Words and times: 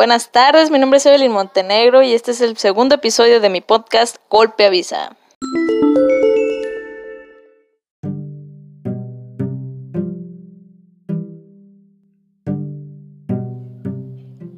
Buenas 0.00 0.32
tardes, 0.32 0.70
mi 0.70 0.78
nombre 0.78 0.96
es 0.96 1.04
Evelyn 1.04 1.30
Montenegro 1.30 2.02
y 2.02 2.14
este 2.14 2.30
es 2.30 2.40
el 2.40 2.56
segundo 2.56 2.94
episodio 2.94 3.38
de 3.38 3.50
mi 3.50 3.60
podcast 3.60 4.16
Golpe 4.30 4.64
Avisa. 4.64 5.14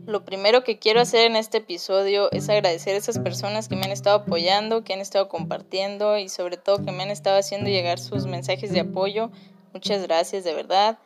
Lo 0.06 0.24
primero 0.24 0.62
que 0.62 0.78
quiero 0.78 1.00
hacer 1.00 1.26
en 1.26 1.34
este 1.34 1.58
episodio 1.58 2.30
es 2.30 2.48
agradecer 2.48 2.94
a 2.94 2.98
esas 2.98 3.18
personas 3.18 3.66
que 3.66 3.74
me 3.74 3.82
han 3.82 3.90
estado 3.90 4.18
apoyando, 4.18 4.84
que 4.84 4.92
han 4.92 5.00
estado 5.00 5.28
compartiendo 5.28 6.18
y 6.18 6.28
sobre 6.28 6.56
todo 6.56 6.84
que 6.84 6.92
me 6.92 7.02
han 7.02 7.10
estado 7.10 7.40
haciendo 7.40 7.68
llegar 7.68 7.98
sus 7.98 8.26
mensajes 8.26 8.72
de 8.72 8.78
apoyo. 8.78 9.32
Muchas 9.72 10.02
gracias, 10.02 10.44
de 10.44 10.54
verdad. 10.54 11.00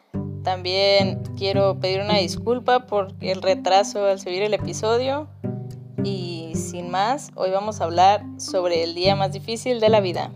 También 0.47 1.25
quiero 1.37 1.81
pedir 1.81 2.01
una 2.03 2.19
disculpa 2.19 2.87
por 2.87 3.13
el 3.21 3.43
retraso 3.43 4.05
al 4.05 4.21
subir 4.21 4.45
el 4.45 4.55
episodio. 4.55 5.27
Y 6.05 6.53
sin 6.55 6.89
más, 6.89 7.33
hoy 7.35 7.51
vamos 7.51 7.81
a 7.81 7.85
hablar 7.85 8.25
sobre 8.39 8.85
el 8.85 8.95
día 8.95 9.17
más 9.17 9.33
difícil 9.33 9.81
de 9.81 9.89
la 9.89 9.99
vida. 9.99 10.31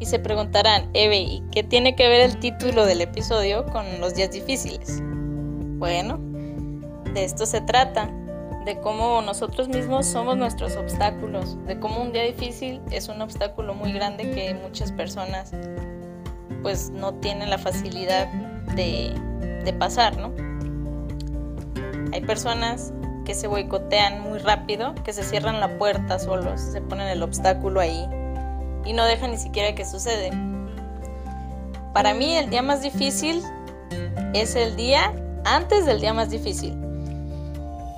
Y 0.00 0.06
se 0.06 0.18
preguntarán, 0.20 0.88
Eve, 0.94 1.18
¿y 1.18 1.42
qué 1.52 1.62
tiene 1.62 1.94
que 1.94 2.08
ver 2.08 2.22
el 2.22 2.40
título 2.40 2.86
del 2.86 3.02
episodio 3.02 3.66
con 3.66 4.00
los 4.00 4.14
días 4.14 4.30
difíciles? 4.30 5.02
Bueno, 5.84 6.18
de 7.12 7.24
esto 7.24 7.44
se 7.44 7.60
trata, 7.60 8.08
de 8.64 8.80
cómo 8.80 9.20
nosotros 9.20 9.68
mismos 9.68 10.06
somos 10.06 10.34
nuestros 10.34 10.76
obstáculos, 10.76 11.62
de 11.66 11.78
cómo 11.78 12.00
un 12.00 12.10
día 12.10 12.22
difícil 12.22 12.80
es 12.90 13.08
un 13.08 13.20
obstáculo 13.20 13.74
muy 13.74 13.92
grande 13.92 14.30
que 14.30 14.54
muchas 14.54 14.92
personas 14.92 15.52
pues 16.62 16.88
no 16.88 17.12
tienen 17.16 17.50
la 17.50 17.58
facilidad 17.58 18.32
de, 18.74 19.74
pasar, 19.78 20.16
¿no? 20.16 20.32
Hay 22.14 22.22
personas 22.22 22.94
que 23.26 23.34
se 23.34 23.46
boicotean 23.46 24.22
muy 24.22 24.38
rápido, 24.38 24.94
que 25.04 25.12
se 25.12 25.22
cierran 25.22 25.60
la 25.60 25.76
puerta 25.76 26.18
solos, 26.18 26.62
se 26.62 26.80
ponen 26.80 27.08
el 27.08 27.22
obstáculo 27.22 27.80
ahí 27.80 28.08
y 28.86 28.94
no 28.94 29.04
dejan 29.04 29.32
ni 29.32 29.36
siquiera 29.36 29.74
que 29.74 29.84
sucede. 29.84 30.30
Para 31.92 32.14
mí 32.14 32.36
el 32.36 32.48
día 32.48 32.62
más 32.62 32.80
difícil 32.80 33.42
es 34.32 34.56
el 34.56 34.76
día 34.76 35.12
antes 35.44 35.86
del 35.86 36.00
día 36.00 36.12
más 36.14 36.30
difícil. 36.30 36.76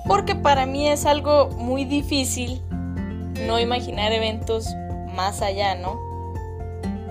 Porque 0.07 0.35
para 0.35 0.65
mí 0.65 0.87
es 0.87 1.05
algo 1.05 1.49
muy 1.49 1.85
difícil 1.85 2.61
no 3.45 3.59
imaginar 3.59 4.13
eventos 4.13 4.73
más 5.15 5.41
allá, 5.41 5.75
¿no? 5.75 5.99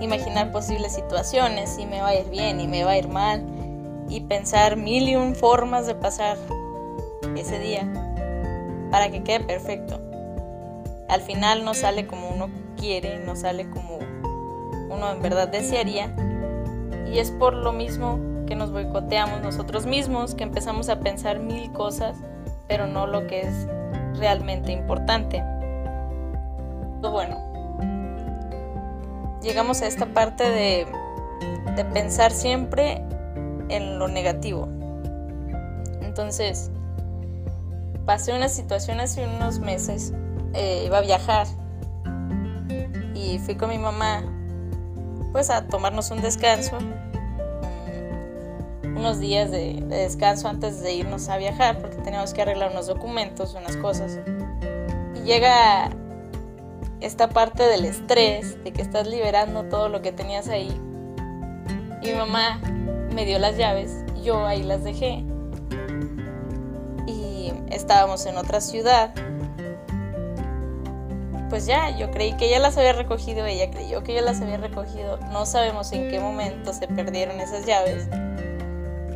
Imaginar 0.00 0.50
posibles 0.52 0.94
situaciones, 0.94 1.70
si 1.70 1.86
me 1.86 2.00
va 2.00 2.08
a 2.08 2.14
ir 2.14 2.28
bien 2.30 2.60
y 2.60 2.68
me 2.68 2.84
va 2.84 2.92
a 2.92 2.98
ir 2.98 3.08
mal, 3.08 3.44
y 4.08 4.20
pensar 4.20 4.76
mil 4.76 5.08
y 5.08 5.16
un 5.16 5.34
formas 5.34 5.86
de 5.86 5.94
pasar 5.94 6.36
ese 7.36 7.58
día 7.58 7.86
para 8.90 9.10
que 9.10 9.22
quede 9.22 9.40
perfecto. 9.40 10.00
Al 11.08 11.20
final 11.20 11.64
no 11.64 11.74
sale 11.74 12.06
como 12.06 12.28
uno 12.28 12.48
quiere, 12.76 13.18
no 13.24 13.36
sale 13.36 13.68
como 13.70 13.98
uno 14.90 15.12
en 15.12 15.22
verdad 15.22 15.48
desearía, 15.48 16.14
y 17.12 17.18
es 17.18 17.30
por 17.30 17.54
lo 17.54 17.72
mismo 17.72 18.18
que 18.46 18.54
nos 18.54 18.72
boicoteamos 18.72 19.42
nosotros 19.42 19.86
mismos, 19.86 20.34
que 20.34 20.44
empezamos 20.44 20.88
a 20.88 21.00
pensar 21.00 21.40
mil 21.40 21.72
cosas, 21.72 22.16
pero 22.68 22.86
no 22.86 23.06
lo 23.06 23.26
que 23.26 23.42
es 23.42 23.66
realmente 24.18 24.72
importante. 24.72 25.42
Bueno, 27.00 27.38
llegamos 29.42 29.82
a 29.82 29.86
esta 29.86 30.06
parte 30.06 30.44
de, 30.44 30.86
de 31.76 31.84
pensar 31.84 32.32
siempre 32.32 33.04
en 33.68 33.98
lo 33.98 34.08
negativo. 34.08 34.68
Entonces, 36.00 36.70
pasé 38.06 38.32
una 38.32 38.48
situación 38.48 39.00
hace 39.00 39.26
unos 39.26 39.58
meses, 39.58 40.12
eh, 40.54 40.84
iba 40.86 40.98
a 40.98 41.02
viajar 41.02 41.46
y 43.14 43.38
fui 43.40 43.56
con 43.56 43.70
mi 43.70 43.78
mamá 43.78 44.22
pues 45.32 45.50
a 45.50 45.66
tomarnos 45.66 46.10
un 46.10 46.22
descanso 46.22 46.78
unos 48.96 49.20
días 49.20 49.50
de, 49.50 49.84
descanso 49.88 50.48
antes 50.48 50.80
de 50.80 50.94
irnos 50.94 51.28
a 51.28 51.36
viajar 51.36 51.78
porque 51.78 51.96
teníamos 51.96 52.32
que 52.32 52.42
arreglar 52.42 52.72
unos 52.72 52.86
documentos, 52.86 53.54
unas 53.54 53.76
cosas. 53.76 54.18
Y 55.14 55.20
llega 55.20 55.90
esta 57.00 57.28
parte 57.28 57.62
del 57.64 57.84
estrés, 57.84 58.62
de 58.64 58.72
que 58.72 58.82
estás 58.82 59.06
liberando 59.06 59.64
todo 59.64 59.88
lo 59.88 60.00
que 60.00 60.12
tenías 60.12 60.48
ahí. 60.48 60.68
Y 62.02 62.06
mi 62.06 62.14
mamá 62.14 62.60
me 63.12 63.24
dio 63.26 63.38
las 63.38 63.56
llaves, 63.56 64.04
yo 64.22 64.46
ahí 64.46 64.62
las 64.62 64.82
dejé. 64.82 65.24
Y 67.06 67.52
estábamos 67.70 68.24
en 68.26 68.38
otra 68.38 68.60
ciudad. 68.60 69.12
Pues 71.50 71.66
ya, 71.66 71.96
yo 71.96 72.10
creí 72.10 72.32
que 72.32 72.46
ella 72.46 72.58
las 72.58 72.76
había 72.76 72.92
recogido, 72.92 73.46
ella 73.46 73.70
creyó 73.70 74.02
que 74.02 74.14
yo 74.14 74.20
las 74.22 74.40
había 74.40 74.56
recogido. 74.56 75.18
No 75.30 75.46
sabemos 75.46 75.92
en 75.92 76.10
qué 76.10 76.18
momento 76.18 76.72
se 76.72 76.88
perdieron 76.88 77.40
esas 77.40 77.66
llaves 77.66 78.08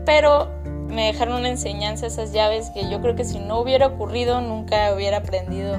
pero 0.05 0.49
me 0.89 1.07
dejaron 1.07 1.41
una 1.41 1.49
enseñanza 1.49 2.07
esas 2.07 2.33
llaves 2.33 2.71
que 2.71 2.89
yo 2.91 3.01
creo 3.01 3.15
que 3.15 3.25
si 3.25 3.39
no 3.39 3.61
hubiera 3.61 3.87
ocurrido 3.87 4.41
nunca 4.41 4.93
hubiera 4.95 5.19
aprendido 5.19 5.79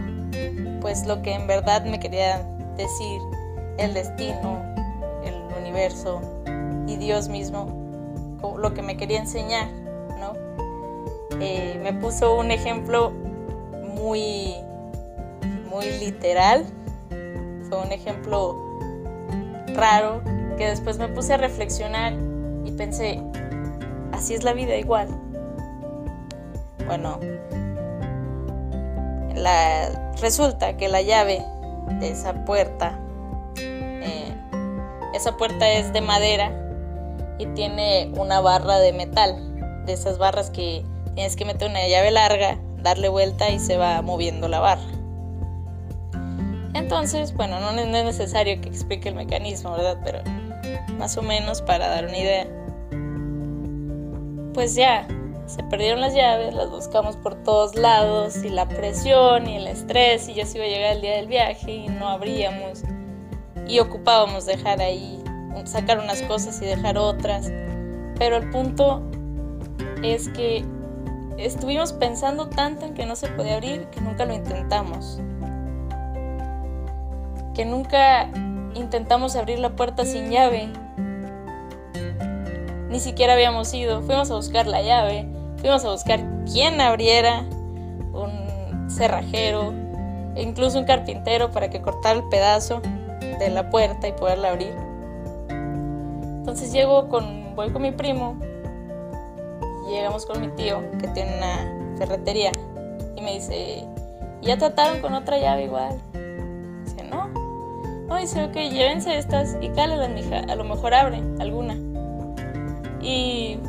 pues 0.80 1.06
lo 1.06 1.22
que 1.22 1.34
en 1.34 1.48
verdad 1.48 1.86
me 1.86 2.00
quería 2.00 2.42
decir 2.76 3.22
el 3.78 3.94
destino, 3.94 4.64
el 5.24 5.36
universo 5.60 6.22
y 6.88 6.98
Dios 6.98 7.30
mismo, 7.30 7.68
lo 8.58 8.74
que 8.74 8.82
me 8.82 8.98
quería 8.98 9.20
enseñar, 9.20 9.70
¿no? 10.20 10.34
Eh, 11.40 11.80
me 11.82 11.94
puso 11.94 12.38
un 12.38 12.52
ejemplo 12.52 13.12
muy, 13.96 14.56
muy 15.70 15.86
literal, 16.00 16.66
fue 17.70 17.80
un 17.80 17.92
ejemplo 17.92 18.58
raro 19.76 20.22
que 20.58 20.68
después 20.68 20.98
me 20.98 21.08
puse 21.08 21.34
a 21.34 21.38
reflexionar 21.38 22.14
y 22.66 22.72
pensé, 22.72 23.22
así 24.22 24.36
es 24.36 24.44
la 24.44 24.54
vida 24.54 24.76
igual. 24.76 25.08
Bueno, 26.86 27.20
la, 29.34 30.14
resulta 30.22 30.78
que 30.78 30.88
la 30.90 31.02
llave 31.02 31.44
de 32.00 32.12
esa 32.12 32.46
puerta, 32.46 33.00
eh, 33.58 34.32
esa 35.16 35.36
puerta 35.38 35.68
es 35.72 35.92
de 35.92 36.02
madera 36.02 36.52
y 37.40 37.48
tiene 37.48 38.12
una 38.16 38.42
barra 38.42 38.78
de 38.78 38.94
metal, 38.94 39.86
de 39.88 39.94
esas 39.94 40.20
barras 40.20 40.52
que 40.52 40.86
tienes 41.16 41.36
que 41.36 41.44
meter 41.44 41.72
una 41.72 41.88
llave 41.88 42.12
larga, 42.12 42.60
darle 42.78 43.10
vuelta 43.10 43.50
y 43.50 43.58
se 43.58 43.78
va 43.78 44.04
moviendo 44.04 44.48
la 44.48 44.60
barra. 44.60 44.86
Entonces, 46.76 47.34
bueno, 47.34 47.60
no 47.60 47.72
es 47.72 48.06
necesario 48.06 48.62
que 48.62 48.70
explique 48.70 49.10
el 49.10 49.16
mecanismo, 49.16 49.72
¿verdad? 49.72 49.98
Pero 50.04 50.20
más 51.00 51.18
o 51.18 51.24
menos 51.24 51.64
para 51.64 51.88
dar 51.88 52.06
una 52.06 52.18
idea 52.18 52.61
pues 54.54 54.76
ya, 54.76 55.08
se 55.46 55.64
perdieron 55.64 56.02
las 56.02 56.14
llaves, 56.14 56.54
las 56.54 56.70
buscamos 56.70 57.18
por 57.18 57.36
todos 57.44 57.76
lados 57.76 58.44
y 58.44 58.50
la 58.50 58.68
presión 58.68 59.48
y 59.48 59.58
el 59.58 59.68
estrés 59.68 60.30
y 60.30 60.34
ya 60.34 60.46
se 60.46 60.58
iba 60.58 60.66
a 60.66 60.70
llegar 60.70 60.94
el 60.94 61.02
día 61.02 61.16
del 61.18 61.28
viaje 61.28 61.72
y 61.72 61.88
no 61.88 62.08
abríamos 62.08 62.84
y 63.68 63.80
ocupábamos 63.80 64.46
dejar 64.46 64.82
ahí, 64.82 65.22
sacar 65.66 66.00
unas 66.00 66.22
cosas 66.24 66.62
y 66.62 66.66
dejar 66.66 66.98
otras. 66.98 67.52
Pero 68.18 68.38
el 68.38 68.50
punto 68.50 69.02
es 70.04 70.30
que 70.30 70.66
estuvimos 71.38 71.94
pensando 71.94 72.48
tanto 72.48 72.86
en 72.86 72.94
que 72.94 73.06
no 73.06 73.16
se 73.16 73.28
podía 73.28 73.56
abrir 73.56 73.86
que 73.88 74.02
nunca 74.02 74.26
lo 74.26 74.34
intentamos. 74.34 75.20
Que 77.54 77.66
nunca 77.66 78.30
intentamos 78.76 79.36
abrir 79.36 79.60
la 79.60 79.76
puerta 79.76 80.06
sin 80.06 80.30
llave 80.30 80.70
ni 82.92 83.00
siquiera 83.00 83.34
habíamos 83.34 83.74
ido. 83.74 84.02
Fuimos 84.02 84.30
a 84.30 84.36
buscar 84.36 84.68
la 84.68 84.82
llave, 84.82 85.26
fuimos 85.58 85.84
a 85.86 85.92
buscar 85.92 86.20
quién 86.52 86.80
abriera, 86.82 87.46
un 88.14 88.90
cerrajero, 88.90 89.74
incluso 90.36 90.78
un 90.78 90.86
carpintero 90.86 91.52
para 91.52 91.70
que 91.70 91.82
cortara 91.82 92.20
el 92.20 92.28
pedazo 92.28 92.82
de 93.40 93.50
la 93.50 93.70
puerta 93.70 94.08
y 94.08 94.12
poderla 94.12 94.50
abrir. 94.50 94.74
Entonces 95.50 96.74
llego 96.74 97.08
con, 97.08 97.56
voy 97.56 97.72
con 97.72 97.82
mi 97.82 97.92
primo, 97.92 98.36
llegamos 99.90 100.26
con 100.26 100.42
mi 100.42 100.50
tío 100.50 100.82
que 101.00 101.08
tiene 101.10 101.38
una 101.38 101.98
ferretería 101.98 102.52
y 103.16 103.22
me 103.22 103.34
dice, 103.34 103.86
¿ya 104.42 104.58
trataron 104.58 105.00
con 105.00 105.14
otra 105.14 105.38
llave 105.38 105.64
igual? 105.64 106.02
Dice, 106.84 107.04
no. 107.10 107.28
No, 108.08 108.18
dice, 108.18 108.44
ok, 108.44 108.54
llévense 108.54 109.18
estas 109.18 109.56
y 109.62 109.70
cálelas, 109.70 110.10
mija, 110.10 110.40
a 110.40 110.56
lo 110.56 110.66
mejor 110.66 110.94
abre 110.94 111.22
alguna. 111.40 111.78
Y 113.02 113.60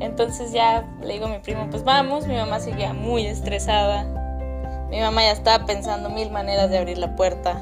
entonces 0.00 0.52
ya 0.52 0.84
le 1.02 1.14
digo 1.14 1.26
a 1.26 1.30
mi 1.30 1.38
primo, 1.38 1.68
pues 1.70 1.84
vamos, 1.84 2.26
mi 2.26 2.36
mamá 2.36 2.60
seguía 2.60 2.92
muy 2.92 3.26
estresada. 3.26 4.04
Mi 4.90 5.00
mamá 5.00 5.22
ya 5.22 5.32
estaba 5.32 5.66
pensando 5.66 6.08
mil 6.10 6.30
maneras 6.30 6.70
de 6.70 6.78
abrir 6.78 6.98
la 6.98 7.14
puerta. 7.16 7.60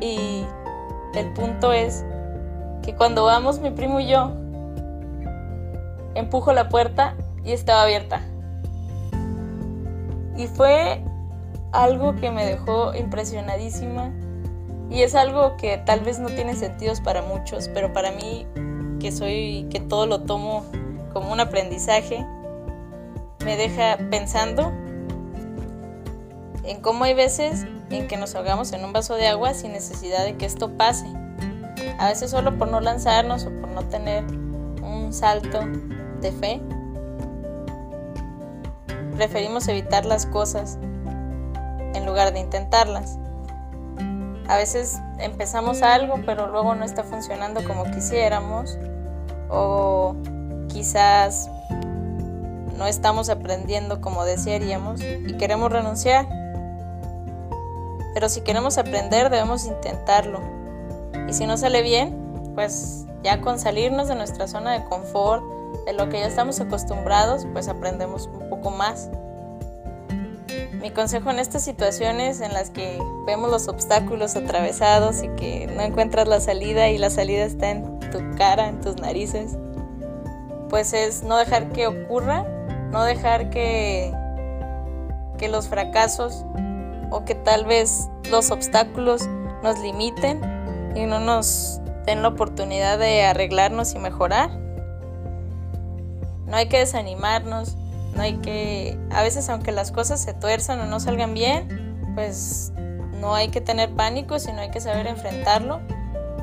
Y 0.00 0.44
el 1.14 1.32
punto 1.34 1.72
es 1.72 2.04
que 2.82 2.94
cuando 2.94 3.24
vamos 3.24 3.60
mi 3.60 3.70
primo 3.70 4.00
y 4.00 4.08
yo, 4.08 4.32
empujo 6.14 6.52
la 6.52 6.68
puerta 6.68 7.14
y 7.44 7.52
estaba 7.52 7.82
abierta. 7.82 8.20
Y 10.36 10.46
fue 10.46 11.02
algo 11.72 12.16
que 12.16 12.30
me 12.30 12.44
dejó 12.44 12.94
impresionadísima 12.94 14.10
y 14.90 15.02
es 15.02 15.14
algo 15.14 15.56
que 15.56 15.78
tal 15.78 16.00
vez 16.00 16.18
no 16.18 16.28
tiene 16.28 16.54
sentidos 16.54 17.00
para 17.00 17.22
muchos, 17.22 17.68
pero 17.68 17.92
para 17.92 18.12
mí 18.12 18.46
que 19.02 19.10
soy 19.10 19.66
que 19.68 19.80
todo 19.80 20.06
lo 20.06 20.22
tomo 20.22 20.64
como 21.12 21.32
un 21.32 21.40
aprendizaje 21.40 22.24
me 23.44 23.56
deja 23.56 23.98
pensando 24.10 24.72
en 26.62 26.80
cómo 26.80 27.02
hay 27.02 27.12
veces 27.12 27.66
en 27.90 28.06
que 28.06 28.16
nos 28.16 28.36
ahogamos 28.36 28.72
en 28.72 28.84
un 28.84 28.92
vaso 28.92 29.16
de 29.16 29.26
agua 29.26 29.54
sin 29.54 29.72
necesidad 29.72 30.24
de 30.24 30.36
que 30.36 30.46
esto 30.46 30.76
pase. 30.76 31.06
A 31.98 32.06
veces 32.06 32.30
solo 32.30 32.56
por 32.56 32.68
no 32.68 32.80
lanzarnos 32.80 33.44
o 33.44 33.50
por 33.60 33.70
no 33.70 33.82
tener 33.88 34.24
un 34.82 35.12
salto 35.12 35.58
de 36.20 36.30
fe, 36.30 36.60
preferimos 39.16 39.66
evitar 39.66 40.06
las 40.06 40.26
cosas 40.26 40.78
en 41.94 42.06
lugar 42.06 42.32
de 42.32 42.38
intentarlas. 42.38 43.18
A 44.46 44.56
veces 44.56 45.00
empezamos 45.18 45.82
algo 45.82 46.20
pero 46.24 46.46
luego 46.46 46.76
no 46.76 46.84
está 46.84 47.02
funcionando 47.02 47.64
como 47.64 47.84
quisiéramos 47.90 48.78
o 49.52 50.16
quizás 50.68 51.48
no 52.76 52.86
estamos 52.86 53.28
aprendiendo 53.28 54.00
como 54.00 54.24
desearíamos 54.24 55.00
y 55.02 55.36
queremos 55.36 55.70
renunciar. 55.70 56.26
Pero 58.14 58.28
si 58.28 58.40
queremos 58.40 58.78
aprender 58.78 59.30
debemos 59.30 59.66
intentarlo. 59.66 60.40
Y 61.28 61.34
si 61.34 61.46
no 61.46 61.56
sale 61.56 61.82
bien, 61.82 62.52
pues 62.54 63.06
ya 63.22 63.40
con 63.40 63.58
salirnos 63.58 64.08
de 64.08 64.14
nuestra 64.14 64.48
zona 64.48 64.72
de 64.72 64.84
confort, 64.86 65.44
de 65.86 65.92
lo 65.92 66.08
que 66.08 66.18
ya 66.18 66.26
estamos 66.26 66.60
acostumbrados, 66.60 67.46
pues 67.52 67.68
aprendemos 67.68 68.28
un 68.32 68.48
poco 68.48 68.70
más. 68.70 69.08
Mi 70.82 70.90
consejo 70.90 71.30
en 71.30 71.38
estas 71.38 71.62
situaciones 71.62 72.40
en 72.40 72.52
las 72.52 72.70
que 72.70 73.00
vemos 73.24 73.48
los 73.52 73.68
obstáculos 73.68 74.34
atravesados 74.34 75.22
y 75.22 75.28
que 75.36 75.68
no 75.68 75.80
encuentras 75.82 76.26
la 76.26 76.40
salida 76.40 76.88
y 76.88 76.98
la 76.98 77.08
salida 77.08 77.44
está 77.44 77.70
en 77.70 78.00
tu 78.10 78.18
cara, 78.36 78.66
en 78.66 78.80
tus 78.80 78.96
narices, 78.96 79.56
pues 80.68 80.92
es 80.92 81.22
no 81.22 81.36
dejar 81.36 81.70
que 81.70 81.86
ocurra, 81.86 82.44
no 82.90 83.04
dejar 83.04 83.48
que, 83.50 84.12
que 85.38 85.48
los 85.48 85.68
fracasos 85.68 86.44
o 87.12 87.24
que 87.24 87.36
tal 87.36 87.64
vez 87.64 88.08
los 88.28 88.50
obstáculos 88.50 89.28
nos 89.62 89.78
limiten 89.78 90.40
y 90.96 91.06
no 91.06 91.20
nos 91.20 91.80
den 92.06 92.22
la 92.22 92.28
oportunidad 92.28 92.98
de 92.98 93.22
arreglarnos 93.22 93.94
y 93.94 94.00
mejorar. 94.00 94.50
No 96.46 96.56
hay 96.56 96.66
que 96.66 96.78
desanimarnos, 96.78 97.76
no 98.14 98.22
hay 98.22 98.36
que, 98.38 98.98
a 99.10 99.22
veces 99.22 99.48
aunque 99.48 99.72
las 99.72 99.90
cosas 99.90 100.22
se 100.22 100.34
tuerzan 100.34 100.80
o 100.80 100.86
no 100.86 101.00
salgan 101.00 101.34
bien, 101.34 102.12
pues 102.14 102.72
no 103.20 103.34
hay 103.34 103.48
que 103.48 103.60
tener 103.60 103.90
pánico, 103.90 104.38
sino 104.38 104.60
hay 104.60 104.70
que 104.70 104.80
saber 104.80 105.06
enfrentarlo, 105.06 105.80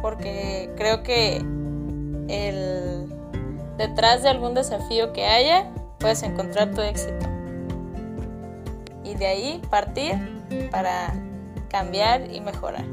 porque 0.01 0.71
creo 0.77 1.04
que 1.04 1.38
el, 2.27 3.13
detrás 3.77 4.24
de 4.24 4.30
algún 4.30 4.54
desafío 4.54 5.13
que 5.13 5.25
haya, 5.25 5.69
puedes 6.00 6.24
encontrar 6.24 6.71
tu 6.71 6.81
éxito. 6.81 7.27
Y 9.04 9.15
de 9.15 9.27
ahí 9.27 9.62
partir 9.69 10.15
para 10.72 11.13
cambiar 11.69 12.31
y 12.31 12.42
mejorar. 12.42 12.86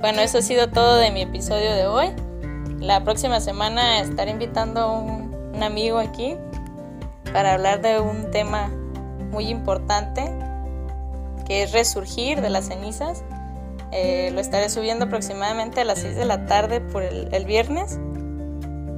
Bueno, 0.00 0.20
eso 0.20 0.38
ha 0.38 0.42
sido 0.42 0.68
todo 0.68 0.96
de 0.96 1.10
mi 1.10 1.22
episodio 1.22 1.72
de 1.74 1.86
hoy. 1.86 2.08
La 2.80 3.02
próxima 3.04 3.40
semana 3.40 4.00
estaré 4.00 4.30
invitando 4.30 4.80
a 4.80 4.92
un, 4.92 5.34
un 5.54 5.62
amigo 5.62 5.98
aquí 5.98 6.36
para 7.36 7.52
hablar 7.52 7.82
de 7.82 8.00
un 8.00 8.30
tema 8.30 8.70
muy 9.30 9.48
importante 9.48 10.24
que 11.46 11.64
es 11.64 11.72
resurgir 11.72 12.40
de 12.40 12.48
las 12.48 12.68
cenizas. 12.68 13.24
Eh, 13.92 14.30
lo 14.32 14.40
estaré 14.40 14.70
subiendo 14.70 15.04
aproximadamente 15.04 15.82
a 15.82 15.84
las 15.84 15.98
6 15.98 16.16
de 16.16 16.24
la 16.24 16.46
tarde 16.46 16.80
por 16.80 17.02
el, 17.02 17.28
el 17.32 17.44
viernes. 17.44 18.00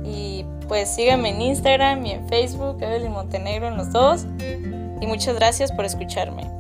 Y 0.04 0.46
pues 0.68 0.94
síganme 0.94 1.30
en 1.30 1.42
Instagram 1.42 2.06
y 2.06 2.12
en 2.12 2.28
Facebook, 2.28 2.80
Evelyn 2.80 3.10
Montenegro 3.10 3.66
en 3.66 3.76
los 3.76 3.90
dos. 3.90 4.24
Y 5.00 5.06
muchas 5.08 5.34
gracias 5.34 5.72
por 5.72 5.84
escucharme. 5.84 6.57